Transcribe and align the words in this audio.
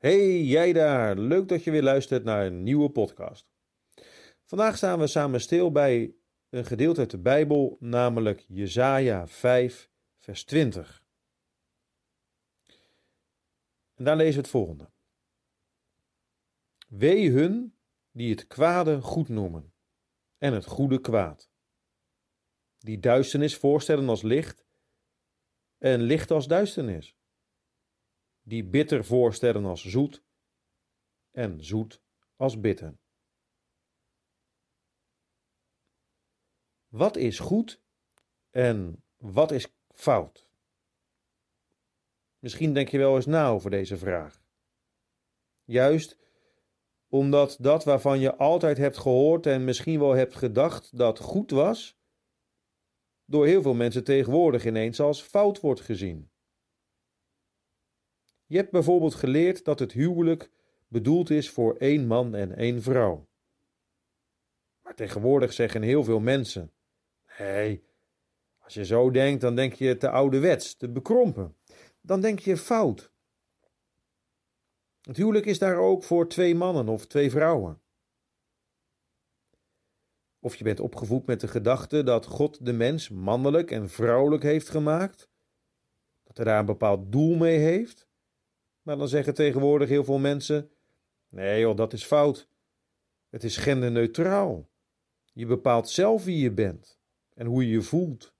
Hey, 0.00 0.42
jij 0.42 0.72
daar. 0.72 1.18
Leuk 1.18 1.48
dat 1.48 1.64
je 1.64 1.70
weer 1.70 1.82
luistert 1.82 2.24
naar 2.24 2.46
een 2.46 2.62
nieuwe 2.62 2.90
podcast. 2.90 3.50
Vandaag 4.44 4.76
staan 4.76 4.98
we 4.98 5.06
samen 5.06 5.40
stil 5.40 5.72
bij 5.72 6.14
een 6.50 6.64
gedeelte 6.64 7.00
uit 7.00 7.10
de 7.10 7.18
Bijbel, 7.18 7.76
namelijk 7.80 8.44
Jesaja 8.48 9.26
5, 9.26 9.90
vers 10.18 10.44
20. 10.44 11.04
En 13.94 14.04
daar 14.04 14.16
lezen 14.16 14.34
we 14.34 14.40
het 14.40 14.48
volgende. 14.48 14.90
Wee 16.88 17.30
hun 17.30 17.74
die 18.10 18.30
het 18.30 18.46
kwade 18.46 19.00
goed 19.00 19.28
noemen 19.28 19.72
en 20.38 20.52
het 20.52 20.64
goede 20.64 21.00
kwaad. 21.00 21.50
Die 22.78 22.98
duisternis 22.98 23.56
voorstellen 23.56 24.08
als 24.08 24.22
licht 24.22 24.66
en 25.78 26.00
licht 26.00 26.30
als 26.30 26.46
duisternis 26.46 27.19
die 28.42 28.64
bitter 28.64 29.04
voorstellen 29.04 29.64
als 29.64 29.84
zoet 29.84 30.24
en 31.30 31.64
zoet 31.64 32.02
als 32.36 32.60
bitter. 32.60 32.98
Wat 36.88 37.16
is 37.16 37.38
goed 37.38 37.82
en 38.50 39.04
wat 39.16 39.50
is 39.50 39.66
fout? 39.88 40.48
Misschien 42.38 42.74
denk 42.74 42.88
je 42.88 42.98
wel 42.98 43.16
eens 43.16 43.26
na 43.26 43.48
over 43.48 43.70
deze 43.70 43.96
vraag. 43.96 44.42
Juist 45.64 46.18
omdat 47.08 47.56
dat 47.60 47.84
waarvan 47.84 48.20
je 48.20 48.36
altijd 48.36 48.76
hebt 48.76 48.98
gehoord 48.98 49.46
en 49.46 49.64
misschien 49.64 49.98
wel 49.98 50.12
hebt 50.12 50.36
gedacht 50.36 50.98
dat 50.98 51.18
goed 51.18 51.50
was, 51.50 51.98
door 53.24 53.46
heel 53.46 53.62
veel 53.62 53.74
mensen 53.74 54.04
tegenwoordig 54.04 54.66
ineens 54.66 55.00
als 55.00 55.22
fout 55.22 55.60
wordt 55.60 55.80
gezien. 55.80 56.29
Je 58.50 58.56
hebt 58.56 58.70
bijvoorbeeld 58.70 59.14
geleerd 59.14 59.64
dat 59.64 59.78
het 59.78 59.92
huwelijk 59.92 60.50
bedoeld 60.88 61.30
is 61.30 61.50
voor 61.50 61.76
één 61.76 62.06
man 62.06 62.34
en 62.34 62.56
één 62.56 62.82
vrouw. 62.82 63.28
Maar 64.82 64.94
tegenwoordig 64.94 65.52
zeggen 65.52 65.82
heel 65.82 66.04
veel 66.04 66.20
mensen: 66.20 66.72
nee, 67.38 67.84
als 68.58 68.74
je 68.74 68.84
zo 68.84 69.10
denkt, 69.10 69.40
dan 69.40 69.54
denk 69.54 69.72
je 69.72 69.96
te 69.96 70.10
ouderwets, 70.10 70.76
te 70.76 70.88
bekrompen. 70.88 71.56
Dan 72.00 72.20
denk 72.20 72.38
je 72.38 72.56
fout. 72.56 73.12
Het 75.00 75.16
huwelijk 75.16 75.46
is 75.46 75.58
daar 75.58 75.76
ook 75.76 76.04
voor 76.04 76.28
twee 76.28 76.54
mannen 76.54 76.88
of 76.88 77.06
twee 77.06 77.30
vrouwen. 77.30 77.82
Of 80.38 80.56
je 80.56 80.64
bent 80.64 80.80
opgevoed 80.80 81.26
met 81.26 81.40
de 81.40 81.48
gedachte 81.48 82.02
dat 82.02 82.26
God 82.26 82.64
de 82.66 82.72
mens 82.72 83.08
mannelijk 83.08 83.70
en 83.70 83.88
vrouwelijk 83.88 84.42
heeft 84.42 84.68
gemaakt, 84.68 85.30
dat 86.22 86.36
hij 86.36 86.46
daar 86.46 86.58
een 86.58 86.66
bepaald 86.66 87.12
doel 87.12 87.36
mee 87.36 87.58
heeft. 87.58 88.08
Maar 88.90 88.98
dan 88.98 89.08
zeggen 89.08 89.34
tegenwoordig 89.34 89.88
heel 89.88 90.04
veel 90.04 90.18
mensen: 90.18 90.70
nee 91.28 91.60
joh, 91.60 91.76
dat 91.76 91.92
is 91.92 92.04
fout. 92.04 92.48
Het 93.28 93.44
is 93.44 93.56
genderneutraal. 93.56 94.70
Je 95.32 95.46
bepaalt 95.46 95.88
zelf 95.88 96.24
wie 96.24 96.38
je 96.38 96.52
bent 96.52 97.00
en 97.34 97.46
hoe 97.46 97.66
je 97.66 97.70
je 97.70 97.82
voelt. 97.82 98.34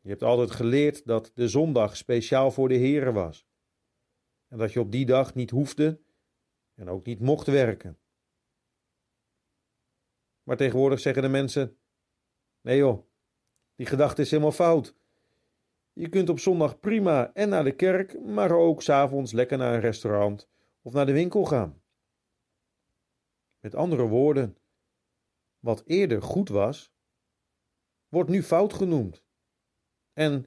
Je 0.00 0.08
hebt 0.08 0.22
altijd 0.22 0.50
geleerd 0.50 1.06
dat 1.06 1.30
de 1.34 1.48
zondag 1.48 1.96
speciaal 1.96 2.50
voor 2.50 2.68
de 2.68 2.78
Here 2.78 3.12
was. 3.12 3.46
En 4.48 4.58
dat 4.58 4.72
je 4.72 4.80
op 4.80 4.92
die 4.92 5.06
dag 5.06 5.34
niet 5.34 5.50
hoefde 5.50 6.00
en 6.74 6.88
ook 6.88 7.06
niet 7.06 7.20
mocht 7.20 7.46
werken. 7.46 7.98
Maar 10.42 10.56
tegenwoordig 10.56 11.00
zeggen 11.00 11.22
de 11.22 11.28
mensen: 11.28 11.78
nee 12.60 12.76
joh, 12.76 13.06
die 13.74 13.86
gedachte 13.86 14.22
is 14.22 14.30
helemaal 14.30 14.52
fout. 14.52 14.97
Je 15.98 16.08
kunt 16.08 16.28
op 16.28 16.38
zondag 16.38 16.80
prima 16.80 17.34
en 17.34 17.48
naar 17.48 17.64
de 17.64 17.74
kerk, 17.74 18.20
maar 18.20 18.50
ook 18.50 18.82
s'avonds 18.82 19.32
lekker 19.32 19.58
naar 19.58 19.74
een 19.74 19.80
restaurant 19.80 20.48
of 20.82 20.92
naar 20.92 21.06
de 21.06 21.12
winkel 21.12 21.44
gaan. 21.44 21.82
Met 23.60 23.74
andere 23.74 24.06
woorden, 24.06 24.56
wat 25.58 25.82
eerder 25.86 26.22
goed 26.22 26.48
was, 26.48 26.92
wordt 28.08 28.30
nu 28.30 28.42
fout 28.42 28.72
genoemd. 28.72 29.22
En 30.12 30.46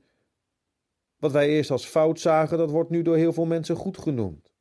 wat 1.17 1.31
wij 1.31 1.49
eerst 1.49 1.71
als 1.71 1.85
fout 1.85 2.19
zagen, 2.19 2.57
dat 2.57 2.69
wordt 2.69 2.89
nu 2.89 3.01
door 3.01 3.17
heel 3.17 3.33
veel 3.33 3.45
mensen 3.45 3.75
goed 3.75 3.97
genoemd. 3.97 4.53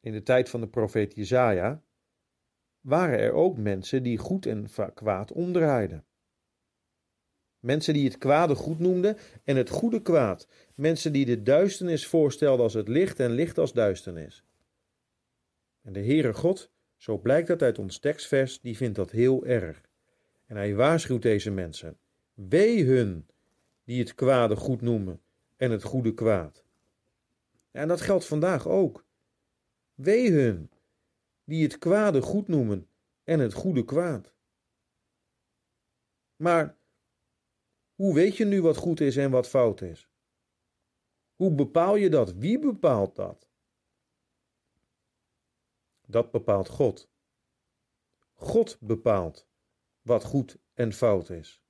In 0.00 0.12
de 0.12 0.22
tijd 0.22 0.48
van 0.48 0.60
de 0.60 0.68
profeet 0.68 1.14
Jezaja 1.14 1.82
waren 2.80 3.18
er 3.18 3.32
ook 3.32 3.56
mensen 3.56 4.02
die 4.02 4.18
goed 4.18 4.46
en 4.46 4.66
kwaad 4.94 5.32
omdraaiden. 5.32 6.07
Mensen 7.60 7.94
die 7.94 8.04
het 8.04 8.18
kwade 8.18 8.54
goed 8.54 8.78
noemden 8.78 9.16
en 9.44 9.56
het 9.56 9.68
goede 9.68 10.02
kwaad. 10.02 10.48
Mensen 10.74 11.12
die 11.12 11.24
de 11.24 11.42
duisternis 11.42 12.06
voorstelden 12.06 12.64
als 12.64 12.74
het 12.74 12.88
licht 12.88 13.20
en 13.20 13.30
licht 13.30 13.58
als 13.58 13.72
duisternis. 13.72 14.44
En 15.82 15.92
de 15.92 16.04
Heere 16.04 16.34
God, 16.34 16.70
zo 16.96 17.18
blijkt 17.18 17.48
dat 17.48 17.62
uit 17.62 17.78
ons 17.78 17.98
tekstvers, 17.98 18.60
die 18.60 18.76
vindt 18.76 18.96
dat 18.96 19.10
heel 19.10 19.46
erg. 19.46 19.80
En 20.46 20.56
hij 20.56 20.74
waarschuwt 20.74 21.22
deze 21.22 21.50
mensen. 21.50 21.98
Wee 22.34 22.84
hun 22.84 23.26
die 23.84 23.98
het 23.98 24.14
kwade 24.14 24.56
goed 24.56 24.80
noemen 24.80 25.20
en 25.56 25.70
het 25.70 25.82
goede 25.82 26.14
kwaad. 26.14 26.64
en 27.70 27.88
dat 27.88 28.00
geldt 28.00 28.26
vandaag 28.26 28.68
ook. 28.68 29.04
Wee 29.94 30.30
hun 30.32 30.70
die 31.44 31.62
het 31.62 31.78
kwade 31.78 32.20
goed 32.20 32.48
noemen 32.48 32.88
en 33.24 33.40
het 33.40 33.52
goede 33.52 33.84
kwaad. 33.84 34.34
Maar 36.36 36.77
hoe 37.98 38.14
weet 38.14 38.36
je 38.36 38.44
nu 38.44 38.62
wat 38.62 38.76
goed 38.76 39.00
is 39.00 39.16
en 39.16 39.30
wat 39.30 39.48
fout 39.48 39.80
is? 39.80 40.08
Hoe 41.34 41.54
bepaal 41.54 41.96
je 41.96 42.10
dat? 42.10 42.34
Wie 42.34 42.58
bepaalt 42.58 43.16
dat? 43.16 43.50
Dat 46.06 46.30
bepaalt 46.30 46.68
God. 46.68 47.10
God 48.34 48.78
bepaalt 48.80 49.48
wat 50.00 50.24
goed 50.24 50.58
en 50.74 50.92
fout 50.92 51.30
is. 51.30 51.62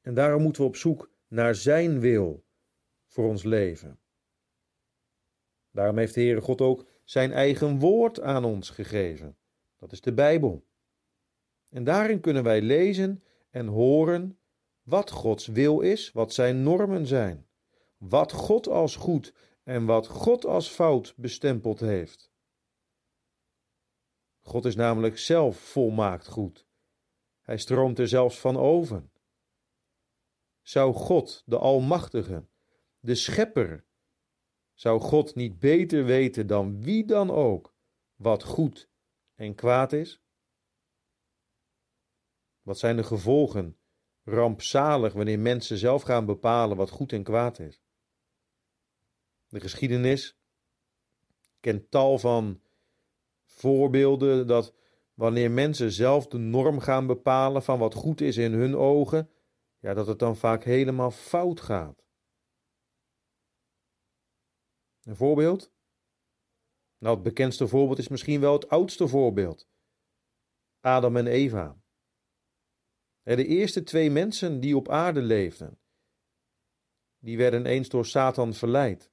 En 0.00 0.14
daarom 0.14 0.42
moeten 0.42 0.62
we 0.62 0.68
op 0.68 0.76
zoek 0.76 1.10
naar 1.28 1.54
Zijn 1.54 2.00
wil 2.00 2.46
voor 3.06 3.28
ons 3.28 3.42
leven. 3.42 4.00
Daarom 5.70 5.98
heeft 5.98 6.14
de 6.14 6.20
Heere 6.20 6.40
God 6.40 6.60
ook 6.60 6.88
Zijn 7.04 7.32
eigen 7.32 7.78
woord 7.78 8.20
aan 8.20 8.44
ons 8.44 8.70
gegeven. 8.70 9.38
Dat 9.76 9.92
is 9.92 10.00
de 10.00 10.14
Bijbel. 10.14 10.66
En 11.68 11.84
daarin 11.84 12.20
kunnen 12.20 12.42
wij 12.42 12.62
lezen 12.62 13.22
en 13.50 13.66
horen 13.66 14.36
wat 14.82 15.10
Gods 15.10 15.46
wil 15.46 15.80
is, 15.80 16.12
wat 16.12 16.32
zijn 16.32 16.62
normen 16.62 17.06
zijn, 17.06 17.48
wat 17.96 18.32
God 18.32 18.68
als 18.68 18.96
goed 18.96 19.34
en 19.62 19.84
wat 19.84 20.06
God 20.06 20.44
als 20.44 20.68
fout 20.68 21.14
bestempeld 21.16 21.80
heeft. 21.80 22.32
God 24.40 24.64
is 24.64 24.74
namelijk 24.74 25.18
zelf 25.18 25.56
volmaakt 25.56 26.26
goed. 26.26 26.66
Hij 27.40 27.58
stroomt 27.58 27.98
er 27.98 28.08
zelfs 28.08 28.40
van 28.40 28.56
over. 28.56 29.10
Zou 30.62 30.94
God, 30.94 31.42
de 31.46 31.58
Almachtige, 31.58 32.46
de 32.98 33.14
Schepper, 33.14 33.86
zou 34.74 35.00
God 35.00 35.34
niet 35.34 35.58
beter 35.58 36.04
weten 36.04 36.46
dan 36.46 36.82
wie 36.82 37.04
dan 37.04 37.30
ook 37.30 37.74
wat 38.14 38.42
goed 38.42 38.90
en 39.34 39.54
kwaad 39.54 39.92
is? 39.92 40.22
Wat 42.62 42.78
zijn 42.78 42.96
de 42.96 43.04
gevolgen 43.04 43.76
rampzalig 44.24 45.12
wanneer 45.12 45.38
mensen 45.38 45.78
zelf 45.78 46.02
gaan 46.02 46.26
bepalen 46.26 46.76
wat 46.76 46.90
goed 46.90 47.12
en 47.12 47.22
kwaad 47.22 47.58
is. 47.58 47.82
De 49.48 49.60
geschiedenis 49.60 50.38
kent 51.60 51.90
tal 51.90 52.18
van 52.18 52.60
voorbeelden 53.44 54.46
dat 54.46 54.74
wanneer 55.14 55.50
mensen 55.50 55.92
zelf 55.92 56.26
de 56.26 56.38
norm 56.38 56.80
gaan 56.80 57.06
bepalen 57.06 57.62
van 57.62 57.78
wat 57.78 57.94
goed 57.94 58.20
is 58.20 58.36
in 58.36 58.52
hun 58.52 58.76
ogen, 58.76 59.30
ja, 59.78 59.94
dat 59.94 60.06
het 60.06 60.18
dan 60.18 60.36
vaak 60.36 60.64
helemaal 60.64 61.10
fout 61.10 61.60
gaat. 61.60 62.04
Een 65.02 65.16
voorbeeld? 65.16 65.72
Nou, 66.98 67.14
het 67.14 67.24
bekendste 67.24 67.68
voorbeeld 67.68 67.98
is 67.98 68.08
misschien 68.08 68.40
wel 68.40 68.52
het 68.52 68.68
oudste 68.68 69.08
voorbeeld. 69.08 69.68
Adam 70.80 71.16
en 71.16 71.26
Eva. 71.26 71.81
De 73.22 73.46
eerste 73.46 73.82
twee 73.82 74.10
mensen 74.10 74.60
die 74.60 74.76
op 74.76 74.88
aarde 74.88 75.22
leefden, 75.22 75.78
die 77.18 77.36
werden 77.36 77.66
eens 77.66 77.88
door 77.88 78.06
Satan 78.06 78.54
verleid. 78.54 79.10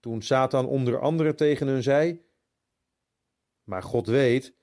Toen 0.00 0.22
Satan 0.22 0.66
onder 0.66 1.00
andere 1.00 1.34
tegen 1.34 1.66
hun 1.66 1.82
zei: 1.82 2.24
Maar 3.62 3.82
God 3.82 4.06
weet 4.06 4.54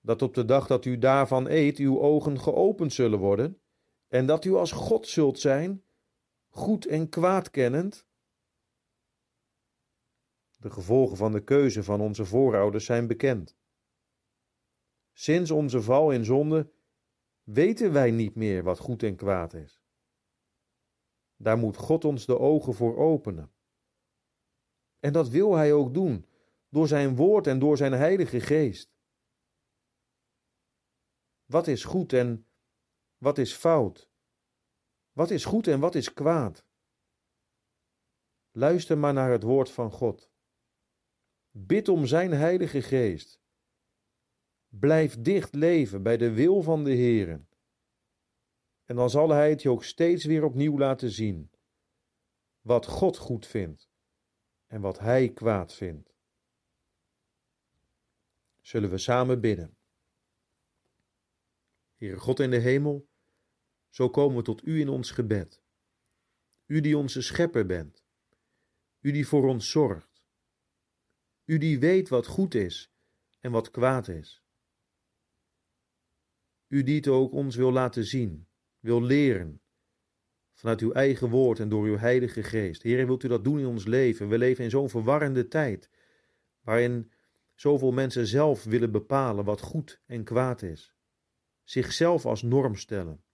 dat 0.00 0.22
op 0.22 0.34
de 0.34 0.44
dag 0.44 0.66
dat 0.66 0.84
u 0.84 0.98
daarvan 0.98 1.46
eet, 1.46 1.78
uw 1.78 2.00
ogen 2.00 2.40
geopend 2.40 2.92
zullen 2.92 3.18
worden, 3.18 3.60
en 4.08 4.26
dat 4.26 4.44
u 4.44 4.54
als 4.54 4.72
God 4.72 5.08
zult 5.08 5.38
zijn, 5.38 5.84
goed 6.48 6.86
en 6.86 7.08
kwaad 7.08 7.50
kennend. 7.50 8.06
De 10.58 10.70
gevolgen 10.70 11.16
van 11.16 11.32
de 11.32 11.44
keuze 11.44 11.82
van 11.82 12.00
onze 12.00 12.24
voorouders 12.24 12.84
zijn 12.84 13.06
bekend. 13.06 13.56
Sinds 15.12 15.50
onze 15.50 15.82
val 15.82 16.10
in 16.10 16.24
zonde 16.24 16.70
weten 17.52 17.92
wij 17.92 18.10
niet 18.10 18.34
meer 18.34 18.62
wat 18.62 18.78
goed 18.78 19.02
en 19.02 19.16
kwaad 19.16 19.54
is. 19.54 19.80
Daar 21.36 21.58
moet 21.58 21.76
God 21.76 22.04
ons 22.04 22.26
de 22.26 22.38
ogen 22.38 22.74
voor 22.74 22.96
openen. 22.96 23.52
En 24.98 25.12
dat 25.12 25.28
wil 25.28 25.54
Hij 25.54 25.72
ook 25.72 25.94
doen, 25.94 26.26
door 26.68 26.88
Zijn 26.88 27.16
woord 27.16 27.46
en 27.46 27.58
door 27.58 27.76
Zijn 27.76 27.92
Heilige 27.92 28.40
Geest. 28.40 28.94
Wat 31.44 31.66
is 31.66 31.84
goed 31.84 32.12
en 32.12 32.48
wat 33.16 33.38
is 33.38 33.54
fout? 33.54 34.10
Wat 35.12 35.30
is 35.30 35.44
goed 35.44 35.66
en 35.66 35.80
wat 35.80 35.94
is 35.94 36.12
kwaad? 36.12 36.66
Luister 38.50 38.98
maar 38.98 39.12
naar 39.12 39.30
het 39.30 39.42
woord 39.42 39.70
van 39.70 39.90
God. 39.90 40.30
Bid 41.50 41.88
om 41.88 42.06
Zijn 42.06 42.32
Heilige 42.32 42.82
Geest. 42.82 43.41
Blijf 44.78 45.20
dicht 45.20 45.54
leven 45.54 46.02
bij 46.02 46.16
de 46.16 46.32
wil 46.32 46.62
van 46.62 46.84
de 46.84 46.90
Heere. 46.90 47.44
En 48.84 48.96
dan 48.96 49.10
zal 49.10 49.30
Hij 49.30 49.50
het 49.50 49.62
je 49.62 49.70
ook 49.70 49.84
steeds 49.84 50.24
weer 50.24 50.44
opnieuw 50.44 50.78
laten 50.78 51.10
zien. 51.10 51.50
Wat 52.60 52.86
God 52.86 53.16
goed 53.16 53.46
vindt 53.46 53.90
en 54.66 54.80
wat 54.80 54.98
Hij 54.98 55.32
kwaad 55.32 55.74
vindt. 55.74 56.14
Zullen 58.60 58.90
we 58.90 58.98
samen 58.98 59.40
bidden. 59.40 59.76
Heere 61.94 62.18
God 62.18 62.40
in 62.40 62.50
de 62.50 62.58
hemel, 62.58 63.08
zo 63.88 64.10
komen 64.10 64.36
we 64.36 64.42
tot 64.42 64.66
U 64.66 64.80
in 64.80 64.88
ons 64.88 65.10
gebed. 65.10 65.62
U 66.66 66.80
die 66.80 66.96
onze 66.96 67.22
schepper 67.22 67.66
bent. 67.66 68.04
U 69.00 69.12
die 69.12 69.26
voor 69.26 69.48
ons 69.48 69.70
zorgt. 69.70 70.22
U 71.44 71.58
die 71.58 71.78
weet 71.78 72.08
wat 72.08 72.26
goed 72.26 72.54
is 72.54 72.92
en 73.40 73.50
wat 73.50 73.70
kwaad 73.70 74.08
is. 74.08 74.41
U 76.72 76.82
die 76.82 76.96
het 76.96 77.08
ook 77.08 77.32
ons 77.32 77.56
wil 77.56 77.72
laten 77.72 78.04
zien, 78.04 78.48
wil 78.78 79.02
leren, 79.02 79.60
vanuit 80.52 80.80
uw 80.80 80.92
eigen 80.92 81.28
woord 81.28 81.58
en 81.58 81.68
door 81.68 81.84
uw 81.84 81.96
heilige 81.96 82.42
geest. 82.42 82.82
Heer, 82.82 83.06
wilt 83.06 83.22
u 83.22 83.28
dat 83.28 83.44
doen 83.44 83.58
in 83.58 83.66
ons 83.66 83.84
leven? 83.84 84.28
We 84.28 84.38
leven 84.38 84.64
in 84.64 84.70
zo'n 84.70 84.88
verwarrende 84.88 85.48
tijd, 85.48 85.90
waarin 86.60 87.12
zoveel 87.54 87.92
mensen 87.92 88.26
zelf 88.26 88.64
willen 88.64 88.90
bepalen 88.90 89.44
wat 89.44 89.60
goed 89.60 90.00
en 90.06 90.24
kwaad 90.24 90.62
is, 90.62 90.94
zichzelf 91.64 92.26
als 92.26 92.42
norm 92.42 92.76
stellen. 92.76 93.24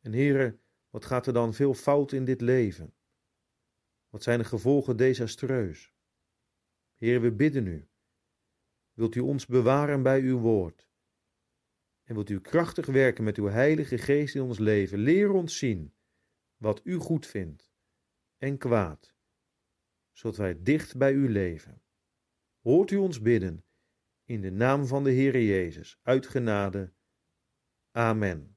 En 0.00 0.12
heren, 0.12 0.60
wat 0.90 1.04
gaat 1.04 1.26
er 1.26 1.32
dan 1.32 1.54
veel 1.54 1.74
fout 1.74 2.12
in 2.12 2.24
dit 2.24 2.40
leven? 2.40 2.94
Wat 4.08 4.22
zijn 4.22 4.38
de 4.38 4.44
gevolgen 4.44 4.96
desastreus? 4.96 5.92
Heer, 6.94 7.20
we 7.20 7.32
bidden 7.32 7.66
u. 7.66 7.88
Wilt 8.92 9.14
u 9.14 9.20
ons 9.20 9.46
bewaren 9.46 10.02
bij 10.02 10.20
uw 10.20 10.38
woord? 10.38 10.92
En 12.04 12.14
wilt 12.14 12.30
u 12.30 12.40
krachtig 12.40 12.86
werken 12.86 13.24
met 13.24 13.36
uw 13.36 13.46
Heilige 13.48 13.98
Geest 13.98 14.34
in 14.34 14.42
ons 14.42 14.58
leven? 14.58 14.98
Leer 14.98 15.32
ons 15.32 15.58
zien 15.58 15.94
wat 16.56 16.80
u 16.84 16.96
goed 16.96 17.26
vindt 17.26 17.72
en 18.38 18.58
kwaad, 18.58 19.14
zodat 20.12 20.36
wij 20.36 20.62
dicht 20.62 20.96
bij 20.96 21.12
u 21.12 21.30
leven. 21.30 21.82
Hoort 22.60 22.90
u 22.90 22.96
ons 22.96 23.20
bidden 23.20 23.64
in 24.24 24.40
de 24.40 24.50
naam 24.50 24.86
van 24.86 25.04
de 25.04 25.12
Heere 25.12 25.46
Jezus, 25.46 25.98
uit 26.02 26.26
genade. 26.26 26.92
Amen. 27.90 28.53